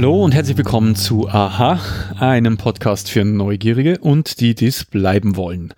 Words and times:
Hallo 0.00 0.24
und 0.24 0.32
herzlich 0.32 0.56
willkommen 0.56 0.96
zu 0.96 1.28
Aha, 1.28 1.78
einem 2.18 2.56
Podcast 2.56 3.10
für 3.10 3.22
Neugierige 3.22 3.98
und 3.98 4.40
die 4.40 4.54
dies 4.54 4.86
bleiben 4.86 5.36
wollen. 5.36 5.74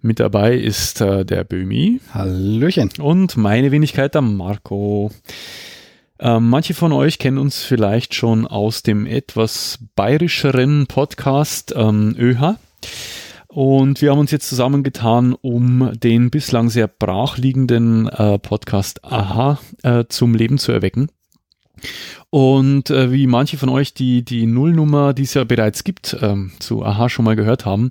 Mit 0.00 0.20
dabei 0.20 0.54
ist 0.54 1.00
äh, 1.00 1.24
der 1.24 1.42
Bömi. 1.42 2.00
Hallöchen. 2.14 2.90
Und 3.00 3.36
meine 3.36 3.72
Wenigkeit, 3.72 4.14
der 4.14 4.22
Marco. 4.22 5.10
Ähm, 6.20 6.48
manche 6.48 6.74
von 6.74 6.92
euch 6.92 7.18
kennen 7.18 7.38
uns 7.38 7.64
vielleicht 7.64 8.14
schon 8.14 8.46
aus 8.46 8.84
dem 8.84 9.04
etwas 9.04 9.80
bayerischeren 9.96 10.86
Podcast 10.86 11.74
ähm, 11.76 12.14
ÖH. 12.16 12.54
Und 13.48 14.00
wir 14.00 14.12
haben 14.12 14.20
uns 14.20 14.30
jetzt 14.30 14.48
zusammengetan, 14.48 15.34
um 15.34 15.90
den 15.98 16.30
bislang 16.30 16.68
sehr 16.68 16.86
brachliegenden 16.86 18.06
äh, 18.10 18.38
Podcast 18.38 19.02
Aha 19.02 19.58
äh, 19.82 20.04
zum 20.08 20.36
Leben 20.36 20.58
zu 20.58 20.70
erwecken. 20.70 21.08
Und 22.30 22.90
äh, 22.90 23.12
wie 23.12 23.26
manche 23.26 23.56
von 23.56 23.68
euch 23.68 23.94
die, 23.94 24.24
die 24.24 24.46
Nullnummer, 24.46 25.14
die 25.14 25.22
es 25.22 25.34
ja 25.34 25.44
bereits 25.44 25.84
gibt, 25.84 26.16
ähm, 26.20 26.52
zu 26.58 26.84
Aha 26.84 27.08
schon 27.08 27.24
mal 27.24 27.36
gehört 27.36 27.64
haben, 27.64 27.90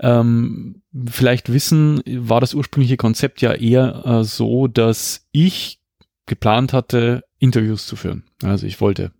ähm, 0.00 0.82
vielleicht 1.06 1.52
wissen, 1.52 2.02
war 2.06 2.40
das 2.40 2.54
ursprüngliche 2.54 2.96
Konzept 2.96 3.42
ja 3.42 3.52
eher 3.52 4.04
äh, 4.04 4.24
so, 4.24 4.68
dass 4.68 5.26
ich 5.32 5.80
geplant 6.26 6.72
hatte, 6.72 7.24
Interviews 7.38 7.86
zu 7.86 7.96
führen. 7.96 8.24
Also 8.42 8.66
ich 8.66 8.80
wollte 8.80 9.12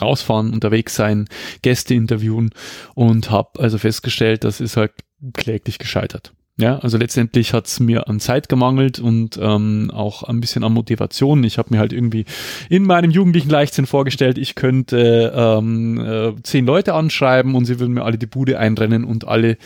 rausfahren, 0.00 0.52
unterwegs 0.52 0.94
sein, 0.94 1.26
Gäste 1.62 1.94
interviewen 1.94 2.50
und 2.94 3.30
habe 3.30 3.60
also 3.60 3.78
festgestellt, 3.78 4.44
das 4.44 4.60
ist 4.60 4.76
halt 4.76 4.92
kläglich 5.32 5.78
gescheitert. 5.78 6.32
Ja, 6.58 6.78
also 6.78 6.96
letztendlich 6.96 7.52
hat's 7.52 7.80
mir 7.80 8.08
an 8.08 8.18
Zeit 8.18 8.48
gemangelt 8.48 8.98
und 8.98 9.38
ähm, 9.40 9.90
auch 9.92 10.22
ein 10.22 10.40
bisschen 10.40 10.64
an 10.64 10.72
Motivation. 10.72 11.44
Ich 11.44 11.58
habe 11.58 11.68
mir 11.74 11.78
halt 11.78 11.92
irgendwie 11.92 12.24
in 12.70 12.84
meinem 12.84 13.10
jugendlichen 13.10 13.50
Leichtsinn 13.50 13.84
vorgestellt, 13.84 14.38
ich 14.38 14.54
könnte 14.54 15.32
ähm, 15.36 16.00
äh, 16.00 16.42
zehn 16.42 16.64
Leute 16.64 16.94
anschreiben 16.94 17.54
und 17.54 17.66
sie 17.66 17.78
würden 17.78 17.92
mir 17.92 18.04
alle 18.04 18.16
die 18.16 18.26
Bude 18.26 18.58
einrennen 18.58 19.04
und 19.04 19.28
alle 19.28 19.58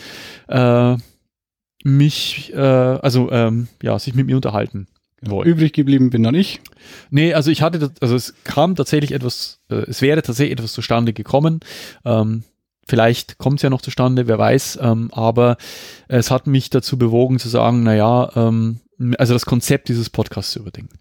äh, 0.49 0.97
mich, 1.85 2.53
äh, 2.53 2.57
also 2.57 3.31
ähm, 3.31 3.69
ja, 3.81 3.97
sich 3.97 4.13
mit 4.13 4.25
mir 4.25 4.35
unterhalten. 4.35 4.87
Wollen. 5.23 5.47
Übrig 5.47 5.71
geblieben 5.71 6.09
bin 6.09 6.23
dann 6.23 6.33
ich. 6.33 6.61
Nee, 7.11 7.33
also 7.35 7.51
ich 7.51 7.61
hatte, 7.61 7.91
also 8.01 8.15
es 8.15 8.33
kam 8.43 8.75
tatsächlich 8.75 9.11
etwas, 9.11 9.59
äh, 9.69 9.75
es 9.75 10.01
wäre 10.01 10.21
tatsächlich 10.23 10.53
etwas 10.53 10.73
zustande 10.73 11.13
gekommen. 11.13 11.59
Ähm, 12.03 12.43
Vielleicht 12.87 13.37
kommt 13.37 13.59
es 13.59 13.63
ja 13.63 13.69
noch 13.69 13.81
zustande, 13.81 14.27
wer 14.27 14.37
weiß. 14.37 14.79
Ähm, 14.81 15.09
aber 15.13 15.57
es 16.07 16.31
hat 16.31 16.47
mich 16.47 16.69
dazu 16.69 16.97
bewogen 16.97 17.39
zu 17.39 17.49
sagen, 17.49 17.83
naja, 17.83 18.31
ähm, 18.35 18.81
also 19.17 19.33
das 19.33 19.45
Konzept 19.45 19.89
dieses 19.89 20.09
Podcasts 20.09 20.51
zu 20.51 20.59
überdenken. 20.59 20.99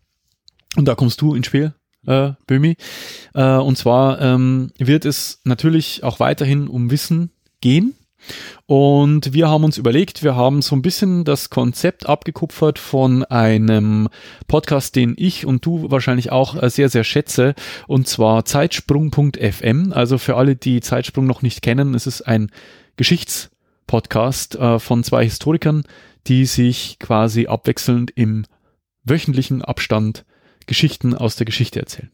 Und 0.76 0.86
da 0.86 0.94
kommst 0.94 1.20
du 1.20 1.34
ins 1.34 1.46
Spiel, 1.46 1.74
äh, 2.06 2.32
Bömi. 2.46 2.76
Äh, 3.34 3.56
und 3.56 3.76
zwar 3.76 4.20
ähm, 4.20 4.72
wird 4.78 5.04
es 5.04 5.40
natürlich 5.44 6.04
auch 6.04 6.20
weiterhin 6.20 6.68
um 6.68 6.90
Wissen 6.90 7.30
gehen. 7.60 7.94
Und 8.66 9.32
wir 9.32 9.48
haben 9.48 9.64
uns 9.64 9.78
überlegt, 9.78 10.22
wir 10.22 10.36
haben 10.36 10.62
so 10.62 10.76
ein 10.76 10.82
bisschen 10.82 11.24
das 11.24 11.50
Konzept 11.50 12.08
abgekupfert 12.08 12.78
von 12.78 13.24
einem 13.24 14.08
Podcast, 14.46 14.96
den 14.96 15.14
ich 15.16 15.46
und 15.46 15.66
du 15.66 15.90
wahrscheinlich 15.90 16.30
auch 16.30 16.60
äh, 16.60 16.70
sehr, 16.70 16.88
sehr 16.88 17.04
schätze, 17.04 17.54
und 17.86 18.06
zwar 18.06 18.44
Zeitsprung.fm. 18.44 19.92
Also 19.92 20.18
für 20.18 20.36
alle, 20.36 20.56
die 20.56 20.80
Zeitsprung 20.80 21.26
noch 21.26 21.42
nicht 21.42 21.62
kennen, 21.62 21.94
es 21.94 22.06
ist 22.06 22.22
ein 22.22 22.50
Geschichtspodcast 22.96 24.56
äh, 24.56 24.78
von 24.78 25.02
zwei 25.04 25.24
Historikern, 25.24 25.84
die 26.26 26.46
sich 26.46 26.98
quasi 26.98 27.46
abwechselnd 27.46 28.12
im 28.14 28.44
wöchentlichen 29.04 29.62
Abstand 29.62 30.24
Geschichten 30.66 31.14
aus 31.14 31.36
der 31.36 31.46
Geschichte 31.46 31.80
erzählen. 31.80 32.10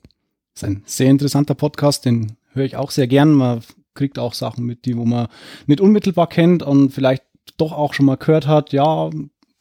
Das 0.54 0.62
ist 0.62 0.68
ein 0.68 0.82
sehr 0.86 1.10
interessanter 1.10 1.54
Podcast, 1.54 2.06
den 2.06 2.36
höre 2.52 2.64
ich 2.64 2.76
auch 2.76 2.90
sehr 2.90 3.06
gern. 3.06 3.32
Man 3.32 3.60
kriegt 3.96 4.18
auch 4.18 4.34
Sachen 4.34 4.64
mit, 4.64 4.84
die 4.84 4.96
wo 4.96 5.04
man 5.04 5.26
nicht 5.66 5.80
unmittelbar 5.80 6.28
kennt 6.28 6.62
und 6.62 6.90
vielleicht 6.90 7.24
doch 7.56 7.72
auch 7.72 7.94
schon 7.94 8.06
mal 8.06 8.16
gehört 8.16 8.46
hat, 8.46 8.72
ja, 8.72 9.10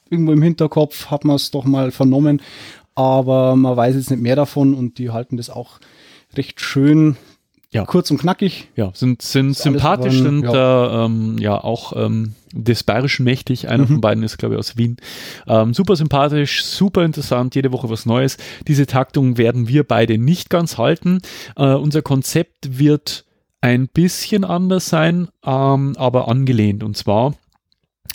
irgendwo 0.09 0.31
im 0.31 0.41
Hinterkopf 0.41 1.07
hat 1.07 1.25
man 1.25 1.37
es 1.37 1.51
doch 1.51 1.65
mal 1.65 1.91
vernommen, 1.91 2.41
aber 2.93 3.55
man 3.55 3.75
weiß 3.75 3.95
jetzt 3.95 4.11
nicht 4.11 4.21
mehr 4.21 4.35
davon 4.35 4.73
und 4.73 4.97
die 4.99 5.09
halten 5.09 5.37
das 5.37 5.49
auch 5.49 5.79
recht 6.35 6.61
schön 6.61 7.17
ja. 7.75 7.85
kurz 7.85 8.09
und 8.09 8.17
knackig. 8.17 8.69
Ja, 8.75 8.91
sind, 8.93 9.21
sind 9.21 9.55
sympathisch, 9.55 10.19
sind 10.19 10.43
ja, 10.43 11.03
äh, 11.03 11.05
ähm, 11.05 11.37
ja 11.37 11.61
auch 11.61 11.93
ähm, 11.95 12.33
des 12.53 12.83
Bayerischen 12.83 13.25
mächtig. 13.25 13.67
Einer 13.67 13.83
mhm. 13.83 13.87
von 13.87 14.01
beiden 14.01 14.23
ist, 14.23 14.37
glaube 14.37 14.55
ich, 14.55 14.59
aus 14.59 14.77
Wien. 14.77 14.97
Ähm, 15.47 15.73
super 15.73 15.95
sympathisch, 15.95 16.63
super 16.63 17.03
interessant, 17.03 17.53
jede 17.53 17.71
Woche 17.71 17.89
was 17.89 18.05
Neues. 18.05 18.37
Diese 18.67 18.85
Taktung 18.85 19.37
werden 19.37 19.67
wir 19.67 19.83
beide 19.83 20.17
nicht 20.17 20.49
ganz 20.49 20.77
halten. 20.77 21.19
Äh, 21.57 21.73
unser 21.73 22.01
Konzept 22.01 22.79
wird 22.79 23.25
ein 23.65 23.87
bisschen 23.87 24.43
anders 24.43 24.89
sein, 24.89 25.27
ähm, 25.43 25.95
aber 25.97 26.27
angelehnt. 26.27 26.83
Und 26.83 26.95
zwar 26.95 27.33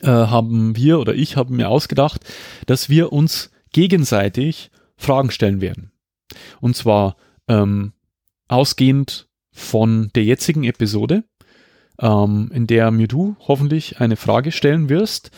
äh, 0.00 0.06
haben 0.06 0.76
wir 0.76 1.00
oder 1.00 1.12
ich 1.12 1.36
habe 1.36 1.52
mir 1.52 1.68
ausgedacht, 1.68 2.24
dass 2.66 2.88
wir 2.88 3.12
uns 3.12 3.50
gegenseitig 3.72 4.70
Fragen 4.96 5.32
stellen 5.32 5.60
werden. 5.60 5.90
Und 6.60 6.76
zwar 6.76 7.16
ähm, 7.48 7.94
ausgehend 8.46 9.28
von 9.50 10.10
der 10.14 10.22
jetzigen 10.22 10.62
Episode, 10.62 11.24
ähm, 12.00 12.52
in 12.54 12.68
der 12.68 12.92
mir 12.92 13.08
du 13.08 13.34
hoffentlich 13.40 14.00
eine 14.00 14.14
Frage 14.14 14.52
stellen 14.52 14.88
wirst, 14.88 15.32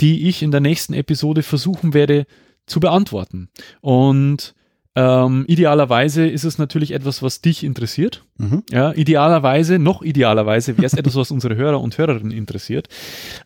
die 0.00 0.28
ich 0.28 0.42
in 0.42 0.50
der 0.50 0.60
nächsten 0.60 0.94
Episode 0.94 1.42
versuchen 1.42 1.92
werde 1.92 2.24
zu 2.64 2.80
beantworten. 2.80 3.50
Und 3.82 4.54
ähm, 4.98 5.44
idealerweise 5.46 6.26
ist 6.26 6.42
es 6.42 6.58
natürlich 6.58 6.90
etwas, 6.90 7.22
was 7.22 7.40
dich 7.40 7.62
interessiert. 7.62 8.24
Mhm. 8.36 8.64
Ja, 8.68 8.92
idealerweise, 8.92 9.78
noch 9.78 10.02
idealerweise 10.02 10.76
wäre 10.76 10.86
es 10.86 10.94
etwas, 10.94 11.14
was 11.14 11.30
unsere 11.30 11.54
Hörer 11.54 11.80
und 11.80 11.96
Hörerinnen 11.96 12.32
interessiert. 12.32 12.88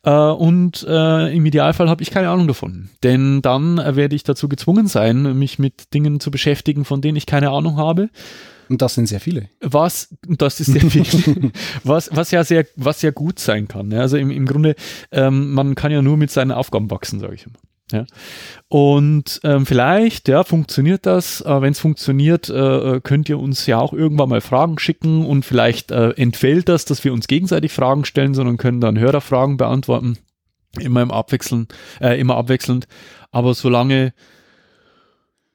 Äh, 0.02 0.10
und 0.10 0.82
äh, 0.88 1.36
im 1.36 1.44
Idealfall 1.44 1.90
habe 1.90 2.02
ich 2.02 2.10
keine 2.10 2.30
Ahnung 2.30 2.48
davon. 2.48 2.88
Denn 3.02 3.42
dann 3.42 3.76
werde 3.76 4.16
ich 4.16 4.24
dazu 4.24 4.48
gezwungen 4.48 4.86
sein, 4.86 5.38
mich 5.38 5.58
mit 5.58 5.92
Dingen 5.92 6.20
zu 6.20 6.30
beschäftigen, 6.30 6.86
von 6.86 7.02
denen 7.02 7.18
ich 7.18 7.26
keine 7.26 7.50
Ahnung 7.50 7.76
habe. 7.76 8.08
Und 8.70 8.80
das 8.80 8.94
sind 8.94 9.06
sehr 9.06 9.20
viele. 9.20 9.50
Was, 9.60 10.16
das 10.26 10.58
ist 10.58 10.72
sehr 10.72 10.80
viel, 10.80 11.52
was, 11.84 12.08
was 12.14 12.30
ja 12.30 12.44
sehr, 12.44 12.64
was 12.76 13.02
ja 13.02 13.10
gut 13.10 13.38
sein 13.40 13.68
kann. 13.68 13.90
Ja. 13.90 14.00
Also 14.00 14.16
im, 14.16 14.30
im 14.30 14.46
Grunde, 14.46 14.74
ähm, 15.10 15.52
man 15.52 15.74
kann 15.74 15.92
ja 15.92 16.00
nur 16.00 16.16
mit 16.16 16.30
seinen 16.30 16.52
Aufgaben 16.52 16.90
wachsen, 16.90 17.20
sage 17.20 17.34
ich 17.34 17.44
immer. 17.44 17.58
Ja. 17.92 18.06
Und 18.68 19.40
ähm, 19.44 19.66
vielleicht, 19.66 20.28
ja, 20.28 20.44
funktioniert 20.44 21.06
das. 21.06 21.40
Äh, 21.42 21.60
Wenn 21.60 21.72
es 21.72 21.78
funktioniert, 21.78 22.48
äh, 22.48 22.96
äh, 22.96 23.00
könnt 23.00 23.28
ihr 23.28 23.38
uns 23.38 23.66
ja 23.66 23.78
auch 23.78 23.92
irgendwann 23.92 24.30
mal 24.30 24.40
Fragen 24.40 24.78
schicken 24.78 25.24
und 25.24 25.44
vielleicht 25.44 25.90
äh, 25.90 26.10
entfällt 26.10 26.68
das, 26.68 26.84
dass 26.84 27.04
wir 27.04 27.12
uns 27.12 27.28
gegenseitig 27.28 27.72
Fragen 27.72 28.04
stellen, 28.04 28.34
sondern 28.34 28.56
können 28.56 28.80
dann 28.80 28.98
Hörerfragen 28.98 29.56
beantworten. 29.56 30.18
Immer 30.80 31.02
im 31.02 31.10
Abwechseln, 31.10 31.68
äh, 32.00 32.18
immer 32.18 32.36
abwechselnd. 32.36 32.88
Aber 33.30 33.54
solange 33.54 34.14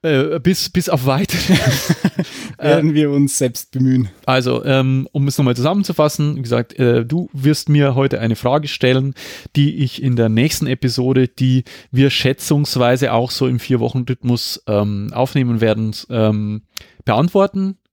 äh, 0.04 0.40
bis, 0.40 0.70
bis 0.70 0.90
auf 0.90 1.06
weitere 1.06 1.56
werden 2.60 2.94
wir 2.94 3.10
uns 3.10 3.38
selbst 3.38 3.72
bemühen. 3.72 4.10
Also, 4.26 4.64
ähm, 4.64 5.08
um 5.12 5.28
es 5.28 5.38
nochmal 5.38 5.56
zusammenzufassen, 5.56 6.36
wie 6.36 6.42
gesagt, 6.42 6.78
äh, 6.78 7.06
du 7.06 7.30
wirst 7.34 7.70
mir 7.70 7.96
heute 7.96 8.20
eine 8.20 8.36
Frage 8.36 8.68
stellen, 8.68 9.16
die 9.56 9.78
ich 9.78 10.02
in 10.02 10.16
der 10.16 10.30
nächsten 10.30 10.68
Episode, 10.68 11.28
die 11.28 11.64
wir 11.92 12.10
schätzungsweise 12.10 13.14
auch 13.14 13.32
so 13.32 13.48
im 13.48 13.60
Vier-Wochen-Rhythmus 13.60 14.64
ähm, 14.68 15.12
aufnehmen 15.14 15.62
werden, 15.62 15.96
ähm, 16.10 16.62
beantworten 17.04 17.78
äh, 17.82 17.87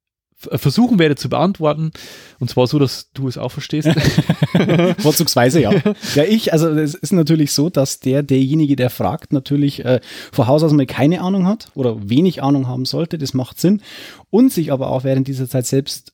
versuchen 0.52 0.98
werde 0.98 1.16
zu 1.16 1.28
beantworten. 1.28 1.92
Und 2.38 2.50
zwar 2.50 2.66
so, 2.66 2.78
dass 2.78 3.10
du 3.12 3.28
es 3.28 3.38
auch 3.38 3.50
verstehst. 3.50 3.88
Vorzugsweise, 4.98 5.60
ja. 5.60 5.72
Ja, 6.14 6.24
ich, 6.24 6.52
also 6.52 6.68
es 6.70 6.94
ist 6.94 7.12
natürlich 7.12 7.52
so, 7.52 7.70
dass 7.70 8.00
der, 8.00 8.22
derjenige, 8.22 8.76
der 8.76 8.90
fragt, 8.90 9.32
natürlich 9.32 9.84
äh, 9.84 10.00
vor 10.32 10.46
Haus 10.46 10.62
aus 10.62 10.72
mal 10.72 10.86
keine 10.86 11.20
Ahnung 11.20 11.46
hat 11.46 11.70
oder 11.74 12.08
wenig 12.08 12.42
Ahnung 12.42 12.68
haben 12.68 12.84
sollte. 12.84 13.18
Das 13.18 13.34
macht 13.34 13.60
Sinn. 13.60 13.80
Und 14.30 14.52
sich 14.52 14.72
aber 14.72 14.88
auch 14.88 15.04
während 15.04 15.28
dieser 15.28 15.48
Zeit 15.48 15.66
selbst 15.66 16.12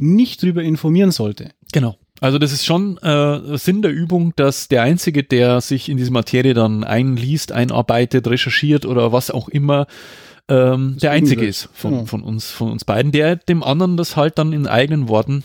nicht 0.00 0.42
drüber 0.42 0.62
informieren 0.62 1.10
sollte. 1.10 1.50
Genau. 1.72 1.96
Also 2.20 2.38
das 2.38 2.52
ist 2.52 2.66
schon 2.66 2.98
äh, 2.98 3.56
Sinn 3.56 3.80
der 3.80 3.92
Übung, 3.92 4.34
dass 4.36 4.68
der 4.68 4.82
Einzige, 4.82 5.24
der 5.24 5.60
sich 5.62 5.88
in 5.88 5.96
diese 5.96 6.10
Materie 6.10 6.52
dann 6.52 6.84
einliest, 6.84 7.52
einarbeitet, 7.52 8.28
recherchiert 8.28 8.84
oder 8.84 9.10
was 9.10 9.30
auch 9.30 9.48
immer, 9.48 9.86
ähm, 10.50 10.96
der 11.00 11.12
einzige 11.12 11.46
ist 11.46 11.68
von, 11.72 11.90
genau. 11.92 12.04
von 12.06 12.22
uns, 12.22 12.50
von 12.50 12.70
uns 12.72 12.84
beiden, 12.84 13.12
der 13.12 13.36
dem 13.36 13.62
anderen 13.62 13.96
das 13.96 14.16
halt 14.16 14.38
dann 14.38 14.52
in 14.52 14.66
eigenen 14.66 15.08
Worten 15.08 15.44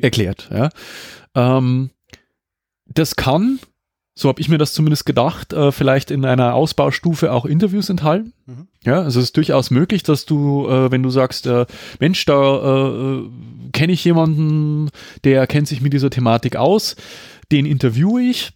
erklärt. 0.00 0.48
Ja. 0.52 0.70
Ähm, 1.34 1.90
das 2.86 3.16
kann, 3.16 3.58
so 4.14 4.28
habe 4.28 4.40
ich 4.40 4.48
mir 4.48 4.58
das 4.58 4.72
zumindest 4.72 5.04
gedacht, 5.04 5.52
äh, 5.52 5.72
vielleicht 5.72 6.10
in 6.10 6.24
einer 6.24 6.54
Ausbaustufe 6.54 7.32
auch 7.32 7.44
Interviews 7.44 7.90
enthalten. 7.90 8.32
Mhm. 8.46 8.68
Ja, 8.84 9.02
also 9.02 9.20
es 9.20 9.26
ist 9.26 9.36
durchaus 9.36 9.70
möglich, 9.70 10.02
dass 10.02 10.24
du, 10.24 10.66
äh, 10.68 10.90
wenn 10.90 11.02
du 11.02 11.10
sagst, 11.10 11.46
äh, 11.46 11.66
Mensch, 12.00 12.24
da 12.24 13.18
äh, 13.18 13.22
kenne 13.72 13.92
ich 13.92 14.04
jemanden, 14.04 14.90
der 15.24 15.46
kennt 15.46 15.68
sich 15.68 15.82
mit 15.82 15.92
dieser 15.92 16.10
Thematik 16.10 16.56
aus, 16.56 16.96
den 17.52 17.66
interviewe 17.66 18.22
ich 18.22 18.52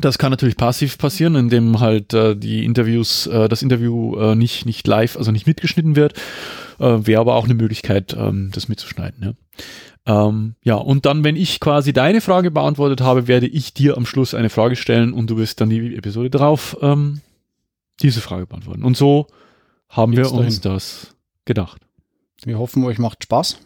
das 0.00 0.18
kann 0.18 0.30
natürlich 0.30 0.56
passiv 0.56 0.98
passieren, 0.98 1.34
indem 1.36 1.80
halt 1.80 2.12
äh, 2.14 2.36
die 2.36 2.64
Interviews, 2.64 3.26
äh, 3.26 3.48
das 3.48 3.62
Interview 3.62 4.16
äh, 4.16 4.34
nicht, 4.34 4.66
nicht 4.66 4.86
live, 4.86 5.16
also 5.16 5.30
nicht 5.30 5.46
mitgeschnitten 5.46 5.96
wird. 5.96 6.14
Äh, 6.78 7.06
Wäre 7.06 7.20
aber 7.20 7.34
auch 7.36 7.44
eine 7.44 7.54
Möglichkeit, 7.54 8.14
ähm, 8.18 8.50
das 8.52 8.68
mitzuschneiden. 8.68 9.22
Ja. 9.22 10.26
Ähm, 10.26 10.54
ja, 10.62 10.74
und 10.74 11.06
dann, 11.06 11.24
wenn 11.24 11.36
ich 11.36 11.60
quasi 11.60 11.92
deine 11.92 12.20
Frage 12.20 12.50
beantwortet 12.50 13.00
habe, 13.00 13.26
werde 13.26 13.46
ich 13.46 13.72
dir 13.72 13.96
am 13.96 14.04
Schluss 14.04 14.34
eine 14.34 14.50
Frage 14.50 14.76
stellen 14.76 15.12
und 15.12 15.30
du 15.30 15.38
wirst 15.38 15.60
dann 15.60 15.70
die 15.70 15.96
Episode 15.96 16.30
drauf 16.30 16.76
ähm, 16.82 17.20
diese 18.02 18.20
Frage 18.20 18.46
beantworten. 18.46 18.82
Und 18.82 18.96
so 18.96 19.28
haben 19.88 20.12
Geht's 20.12 20.32
wir 20.32 20.38
uns 20.38 20.60
das 20.60 21.14
gedacht. 21.44 21.80
Wir 22.44 22.58
hoffen, 22.58 22.84
euch 22.84 22.98
macht 22.98 23.22
Spaß. 23.24 23.58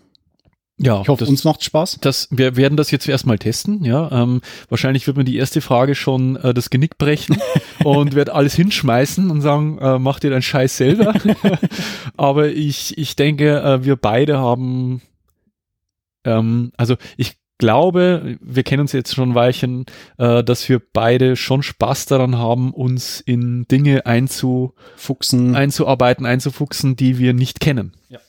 Ja, 0.79 1.01
Ich 1.03 1.09
hoffe, 1.09 1.21
das, 1.21 1.29
uns 1.29 1.45
macht 1.45 1.65
Spaß. 1.65 1.99
das, 2.01 2.29
wir 2.31 2.57
werden 2.57 2.77
das 2.77 2.91
jetzt 2.91 3.09
erstmal 3.09 3.39
testen. 3.39 3.85
Ja, 3.85 4.11
ähm, 4.13 4.41
wahrscheinlich 4.69 5.07
wird 5.07 5.17
mir 5.17 5.25
die 5.25 5.37
erste 5.37 5.61
Frage 5.61 5.95
schon 5.95 6.37
äh, 6.37 6.55
das 6.55 6.71
Genick 6.71 6.99
brechen 6.99 7.37
und 7.85 8.15
wird 8.15 8.31
alles 8.31 8.55
hinschmeißen 8.55 9.31
und 9.31 9.41
sagen, 9.41 9.79
äh, 9.79 9.99
mach 9.99 10.21
dir 10.21 10.31
deinen 10.31 10.43
Scheiß 10.43 10.77
selber. 10.77 11.15
Aber 12.17 12.49
ich, 12.49 12.97
ich 12.97 13.17
denke, 13.17 13.61
äh, 13.61 13.85
wir 13.85 13.97
beide 13.97 14.39
haben, 14.39 15.03
ähm, 16.25 16.73
also 16.77 16.97
ich 17.17 17.37
glaube, 17.59 18.39
wir 18.41 18.63
kennen 18.63 18.83
uns 18.83 18.93
jetzt 18.93 19.15
schon 19.15 19.31
ein 19.31 19.35
Weilchen, 19.35 19.85
äh, 20.17 20.45
dass 20.45 20.69
wir 20.69 20.81
beide 20.93 21.35
schon 21.35 21.65
Spaß 21.65 22.07
daran 22.07 22.39
haben, 22.39 22.73
uns 22.73 23.21
in 23.21 23.67
Dinge 23.67 24.07
einzu, 24.07 24.75
Fuchsen. 24.97 25.57
einzuarbeiten, 25.57 26.25
einzufuchsen, 26.25 26.95
die 26.95 27.19
wir 27.19 27.35
nicht 27.35 27.59
kennen. 27.59 27.95
Ja. 28.09 28.21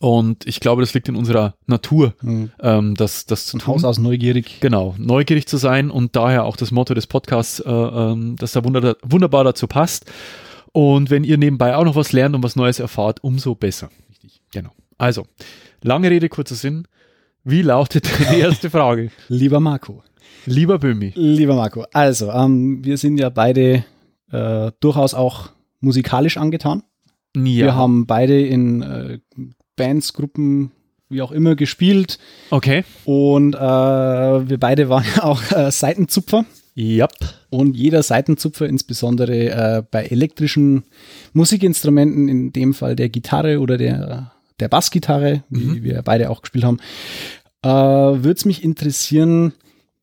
Und 0.00 0.46
ich 0.46 0.60
glaube, 0.60 0.82
das 0.82 0.94
liegt 0.94 1.08
in 1.08 1.16
unserer 1.16 1.54
Natur, 1.66 2.14
Hm. 2.20 2.50
ähm, 2.60 2.94
das, 2.94 3.26
das 3.26 3.46
zu 3.46 3.58
Von 3.58 3.74
Haus 3.74 3.84
aus 3.84 3.98
neugierig. 3.98 4.58
Genau, 4.60 4.94
neugierig 4.98 5.46
zu 5.46 5.56
sein 5.56 5.90
und 5.90 6.16
daher 6.16 6.44
auch 6.44 6.56
das 6.56 6.70
Motto 6.70 6.94
des 6.94 7.06
Podcasts, 7.06 7.60
äh, 7.60 7.70
ähm, 7.70 8.36
dass 8.36 8.52
da 8.52 8.64
wunder 8.64 8.96
wunderbar 9.02 9.44
dazu 9.44 9.66
passt. 9.66 10.10
Und 10.72 11.10
wenn 11.10 11.24
ihr 11.24 11.36
nebenbei 11.38 11.76
auch 11.76 11.84
noch 11.84 11.96
was 11.96 12.12
lernt 12.12 12.34
und 12.34 12.42
was 12.42 12.56
Neues 12.56 12.80
erfahrt, 12.80 13.22
umso 13.22 13.54
besser. 13.54 13.90
Richtig. 14.10 14.40
Genau. 14.52 14.70
Also, 14.98 15.26
lange 15.82 16.10
Rede, 16.10 16.28
kurzer 16.28 16.54
Sinn. 16.54 16.86
Wie 17.44 17.62
lautet 17.62 18.08
die 18.32 18.38
erste 18.38 18.70
Frage? 18.70 19.10
Lieber 19.28 19.60
Marco. 19.60 20.02
Lieber 20.46 20.78
Böhmi. 20.78 21.12
Lieber 21.14 21.54
Marco. 21.54 21.84
Also, 21.92 22.30
ähm, 22.30 22.84
wir 22.84 22.96
sind 22.96 23.18
ja 23.18 23.28
beide 23.28 23.84
äh, 24.30 24.72
durchaus 24.80 25.14
auch 25.14 25.50
musikalisch 25.80 26.36
angetan. 26.36 26.82
Ja. 27.36 27.42
Wir 27.42 27.74
haben 27.74 28.06
beide 28.06 28.40
in 28.40 28.82
äh, 28.82 29.18
Bands, 29.82 30.12
Gruppen, 30.12 30.70
wie 31.08 31.22
auch 31.22 31.32
immer 31.32 31.56
gespielt. 31.56 32.18
Okay. 32.50 32.84
Und 33.04 33.54
äh, 33.54 33.58
wir 33.58 34.58
beide 34.58 34.88
waren 34.88 35.04
ja 35.16 35.24
auch 35.24 35.42
äh, 35.50 35.72
Seitenzupfer. 35.72 36.44
Yep. 36.76 37.12
Und 37.50 37.76
jeder 37.76 38.02
Seitenzupfer, 38.02 38.66
insbesondere 38.68 39.50
äh, 39.50 39.82
bei 39.90 40.04
elektrischen 40.04 40.84
Musikinstrumenten, 41.32 42.28
in 42.28 42.52
dem 42.52 42.74
Fall 42.74 42.94
der 42.96 43.08
Gitarre 43.08 43.58
oder 43.58 43.76
der, 43.76 44.32
der 44.60 44.68
Bassgitarre, 44.68 45.42
wie 45.50 45.64
Mhm. 45.80 45.82
wir 45.82 46.02
beide 46.02 46.30
auch 46.30 46.42
gespielt 46.42 46.64
haben, 46.64 46.78
äh, 47.62 47.68
würde 47.68 48.38
es 48.38 48.44
mich 48.44 48.62
interessieren, 48.62 49.52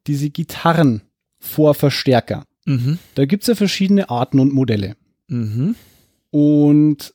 diese 0.07 0.29
Gitarren 0.29 1.01
vor 1.39 1.73
Verstärker. 1.73 2.43
Mhm. 2.65 2.99
Da 3.15 3.25
gibt 3.25 3.43
es 3.43 3.47
ja 3.47 3.55
verschiedene 3.55 4.09
Arten 4.09 4.39
und 4.39 4.53
Modelle. 4.53 4.95
Mhm. 5.27 5.75
Und 6.31 7.13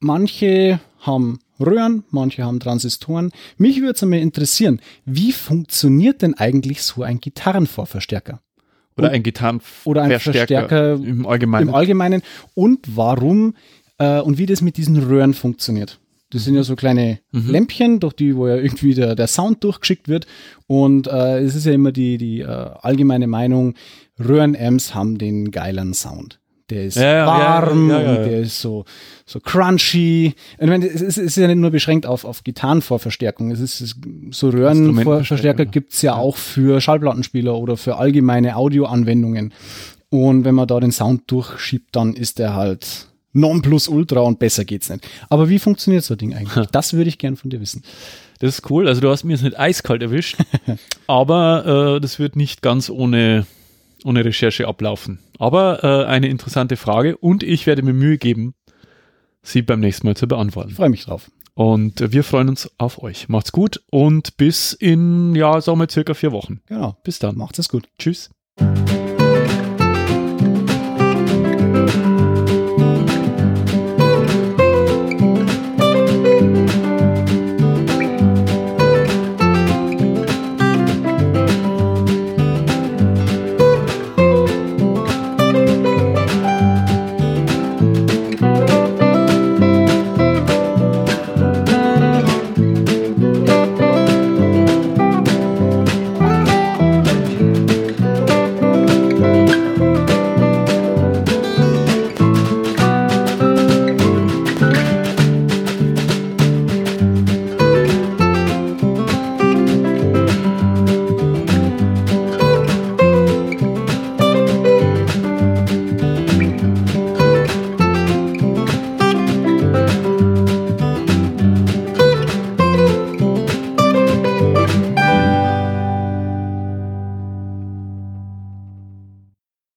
manche 0.00 0.80
haben 1.00 1.38
Röhren, 1.60 2.04
manche 2.10 2.44
haben 2.44 2.60
Transistoren. 2.60 3.30
Mich 3.56 3.80
würde 3.80 3.94
es 3.94 4.02
einmal 4.02 4.20
interessieren, 4.20 4.80
wie 5.04 5.32
funktioniert 5.32 6.22
denn 6.22 6.34
eigentlich 6.34 6.82
so 6.82 7.02
ein 7.02 7.20
Gitarrenvorverstärker? 7.20 8.40
Oder 8.96 9.10
ein 9.10 9.22
Gitarrenverstärker 9.22 9.90
oder 9.90 10.02
ein 10.02 10.20
Verstärker 10.20 10.92
im 10.94 11.26
Allgemeinen. 11.26 11.68
im 11.68 11.74
Allgemeinen 11.74 12.22
und 12.54 12.80
warum 12.96 13.54
äh, 13.98 14.20
und 14.20 14.38
wie 14.38 14.46
das 14.46 14.60
mit 14.60 14.76
diesen 14.76 14.96
Röhren 14.96 15.34
funktioniert. 15.34 16.00
Das 16.30 16.44
sind 16.44 16.56
ja 16.56 16.62
so 16.62 16.76
kleine 16.76 17.20
Mhm. 17.32 17.50
Lämpchen, 17.50 18.00
durch 18.00 18.12
die, 18.12 18.36
wo 18.36 18.48
ja 18.48 18.56
irgendwie 18.56 18.94
der, 18.94 19.14
der 19.14 19.28
Sound 19.28 19.64
durchgeschickt 19.64 20.08
wird. 20.08 20.26
Und 20.66 21.06
äh, 21.06 21.38
es 21.38 21.54
ist 21.54 21.64
ja 21.64 21.72
immer 21.72 21.92
die, 21.92 22.18
die 22.18 22.40
äh, 22.40 22.44
allgemeine 22.46 23.26
Meinung, 23.26 23.74
Röhrenamps 24.18 24.94
haben 24.94 25.16
den 25.16 25.50
geilen 25.50 25.94
Sound. 25.94 26.38
Der 26.70 26.84
ist 26.84 26.96
Ja, 26.96 27.26
warm 27.26 27.90
ja, 27.90 28.00
ja, 28.00 28.14
der 28.16 28.40
ist 28.40 28.60
so, 28.60 28.84
so 29.24 29.40
crunchy. 29.40 30.34
Ich 30.58 30.66
meine, 30.66 30.86
es 30.86 31.00
ist, 31.00 31.16
es 31.16 31.18
ist 31.18 31.36
ja 31.36 31.46
nicht 31.46 31.56
nur 31.56 31.70
beschränkt 31.70 32.06
auf, 32.06 32.24
auf 32.24 32.44
Gitarrenvorverstärkung. 32.44 33.50
Es 33.50 33.60
ist, 33.60 33.80
es, 33.80 33.96
so 34.30 34.50
Röhrenvorverstärker 34.50 35.64
gibt's 35.64 36.02
ja 36.02 36.14
auch 36.14 36.36
für 36.36 36.80
Schallplattenspieler 36.80 37.56
oder 37.56 37.76
für 37.76 37.96
allgemeine 37.96 38.56
Audioanwendungen. 38.56 39.54
Und 40.10 40.44
wenn 40.44 40.54
man 40.54 40.66
da 40.66 40.80
den 40.80 40.92
Sound 40.92 41.22
durchschiebt, 41.30 41.94
dann 41.96 42.14
ist 42.14 42.38
der 42.38 42.54
halt 42.54 43.08
Nonplusultra 43.32 44.20
und 44.20 44.38
besser 44.38 44.64
geht's 44.64 44.88
nicht. 44.88 45.06
Aber 45.28 45.48
wie 45.48 45.58
funktioniert 45.58 46.04
so 46.04 46.14
ein 46.14 46.18
Ding 46.18 46.34
eigentlich? 46.34 46.66
Das 46.68 46.92
würde 46.92 47.08
ich 47.08 47.18
gern 47.18 47.36
von 47.36 47.50
dir 47.50 47.60
wissen. 47.60 47.82
Das 48.40 48.58
ist 48.58 48.70
cool. 48.70 48.88
Also 48.88 49.00
du 49.00 49.10
hast 49.10 49.24
mir 49.24 49.32
jetzt 49.32 49.42
nicht 49.42 49.58
eiskalt 49.58 50.02
erwischt, 50.02 50.38
aber 51.06 51.96
äh, 51.96 52.00
das 52.00 52.18
wird 52.18 52.36
nicht 52.36 52.62
ganz 52.62 52.88
ohne, 52.88 53.46
ohne 54.04 54.24
Recherche 54.24 54.68
ablaufen. 54.68 55.18
Aber 55.38 55.84
äh, 55.84 56.06
eine 56.06 56.28
interessante 56.28 56.76
Frage 56.76 57.16
und 57.16 57.42
ich 57.42 57.66
werde 57.66 57.82
mir 57.82 57.92
Mühe 57.92 58.18
geben, 58.18 58.54
sie 59.42 59.62
beim 59.62 59.80
nächsten 59.80 60.06
Mal 60.06 60.16
zu 60.16 60.28
beantworten. 60.28 60.70
Ich 60.70 60.76
freue 60.76 60.90
mich 60.90 61.04
drauf. 61.04 61.30
Und 61.54 62.00
äh, 62.00 62.12
wir 62.12 62.22
freuen 62.22 62.48
uns 62.48 62.70
auf 62.78 63.02
euch. 63.02 63.28
Macht's 63.28 63.52
gut 63.52 63.82
und 63.90 64.36
bis 64.36 64.72
in, 64.72 65.34
ja, 65.34 65.60
sagen 65.60 65.80
wir 65.80 65.90
circa 65.90 66.14
vier 66.14 66.32
Wochen. 66.32 66.60
Genau. 66.66 66.96
Bis 67.02 67.18
dann. 67.18 67.36
Macht 67.36 67.58
es 67.58 67.68
gut. 67.68 67.88
Tschüss. 67.98 68.30